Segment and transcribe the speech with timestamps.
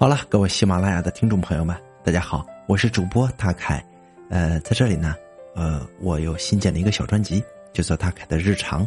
[0.00, 3.84] 好了，各位喜马拉雅的听众朋友们，大家好，我是主播大凯。
[4.30, 5.16] 呃，在这里呢，
[5.56, 8.86] 呃，我有新建了一个小专辑，就叫大凯的日常。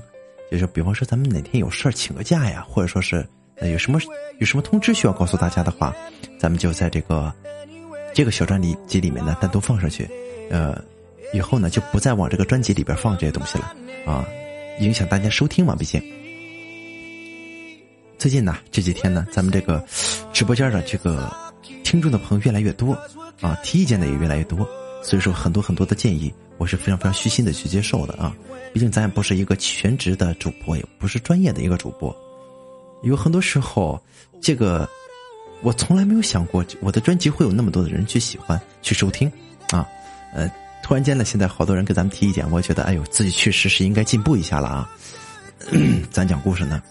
[0.50, 3.28] 就是比方说，咱们哪天有事儿请个假呀，或者说是
[3.62, 4.00] 有什么
[4.40, 5.94] 有什么通知需要告诉大家的话，
[6.40, 7.30] 咱们就在这个
[8.14, 10.10] 这个小专辑里面呢单独放上去。
[10.50, 10.82] 呃，
[11.34, 13.76] 以后呢就不再往这个专辑里边放这些东西了
[14.06, 14.26] 啊，
[14.80, 16.02] 影响大家收听嘛，毕竟。
[18.18, 19.84] 最近呢，这几天呢，咱们这个
[20.34, 21.32] 直播间的这个
[21.84, 22.94] 听众的朋友越来越多，
[23.42, 24.68] 啊，提意见的也越来越多，
[25.04, 28.34] 所以说很多很多的建议，我是非常非常虚心的去接受的啊。
[28.74, 32.16] 毕竟咱也不是一个全职的主播，也不是专业的一个主播，
[33.04, 34.02] 有很多时候，
[34.42, 34.88] 这个
[35.62, 39.32] 我从来没有想过我的专辑会有那么多的人去喜欢去收听，
[39.72, 39.88] 啊，
[40.34, 40.50] 呃，
[40.82, 44.90] 突然间呢，现在好多人给咱们提意见，我觉得哎呦，自己确实是应该进步一下了啊。
[46.10, 46.82] 咱讲故事呢。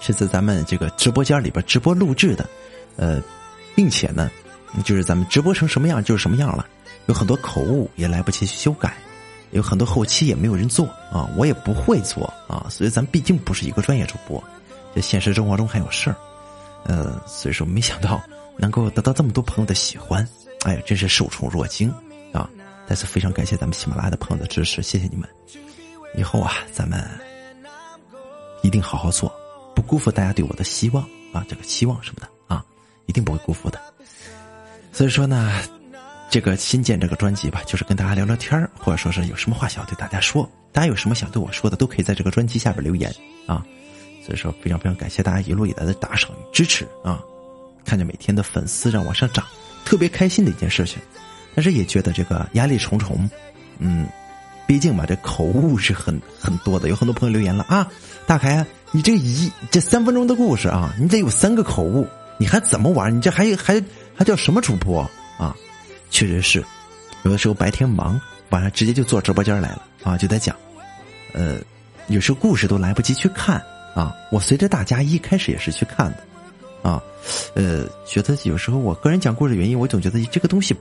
[0.00, 2.48] 是在咱们这个直播间里边直播录制的，
[2.96, 3.20] 呃，
[3.74, 4.30] 并且呢，
[4.84, 6.66] 就是咱们直播成什么样就是什么样了。
[7.06, 8.96] 有很多口误也来不及修改，
[9.50, 14.42] 有很多后期也没有人做啊，我也不会做啊，所以咱毕竟不是一个专业主播，
[14.94, 16.16] 这现实生活中还有事儿，
[16.84, 18.22] 呃，所以说没想到
[18.56, 20.26] 能够得到这么多朋友的喜欢，
[20.64, 21.92] 哎呀，真是受宠若惊
[22.32, 22.48] 啊！
[22.86, 25.28] 再次非常感谢咱们喜马拉雅的朋友的支持，谢谢你们。
[26.16, 27.02] 以后啊，咱们
[28.62, 29.32] 一定好好做。
[29.90, 31.02] 辜负大家对我的希望
[31.32, 32.64] 啊，这个期望什么的啊，
[33.06, 33.80] 一定不会辜负的。
[34.92, 35.60] 所以说呢，
[36.30, 43.12] 这个新建这个专辑吧，就是跟大家聊聊天或者说是有什么话想要对大家说，大家有什么想对我说的，都可以在这个专辑下边留言
[43.48, 43.66] 啊。
[44.24, 47.20] 所以说，非常非常感谢大家一路以来的打赏与支持啊！
[47.84, 49.44] 看着每天的粉丝让往上涨，
[49.84, 51.02] 特别开心的一件事情，
[51.56, 53.28] 但是也觉得这个压力重重。
[53.78, 54.06] 嗯，
[54.68, 57.90] 毕竟吧，这口误是很很多的，有很多朋友留言了啊，
[58.24, 58.64] 大凯。
[58.92, 62.06] 你这一这三分钟的故事啊，你得有三个口误，
[62.38, 63.16] 你还怎么玩？
[63.16, 63.80] 你这还还
[64.16, 65.00] 还叫什么主播
[65.38, 65.54] 啊？
[66.10, 66.64] 确实是，
[67.22, 70.56] 有的时候白天忙，晚上直接就坐直播间来了啊，就在讲，
[71.32, 71.58] 呃，
[72.08, 73.62] 有时候故事都来不及去看
[73.94, 74.12] 啊。
[74.32, 77.00] 我随着大家一开始也是去看的，啊，
[77.54, 80.74] 呃，觉得有时候我个人讲故事原因，我总觉得这个东西，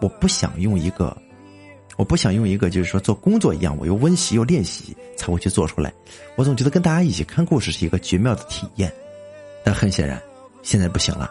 [0.00, 1.16] 我不想用一个。
[1.96, 5.92] 我不想用一个就是说做工作一样，我又温习又练习才会去做出来。
[6.36, 8.92] 我总觉得跟大家一起看故事是一个绝妙的体验，
[9.62, 10.20] 但很显然
[10.62, 11.30] 现在不行了，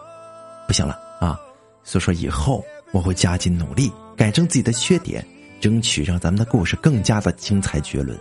[0.67, 1.39] 不行了啊！
[1.83, 5.25] 所以说以后我会加紧努力改正自己的缺点，
[5.59, 8.17] 争取让咱们的故事更加的精彩绝伦，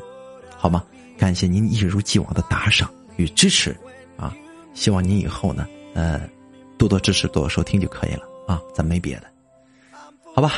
[0.56, 0.82] 好吗？
[1.18, 3.76] 感谢您一如既往的打赏与支持
[4.16, 4.34] 啊！
[4.72, 6.20] 希望您以后呢，呃，
[6.78, 8.58] 多多支持，多多收听就可以了啊！
[8.74, 9.24] 咱没别的，
[10.34, 10.54] 好吧？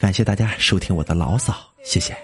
[0.00, 2.16] 感谢大家收听我的牢骚谢谢。